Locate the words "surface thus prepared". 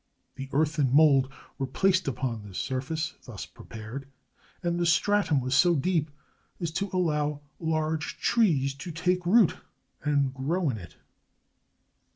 2.57-4.07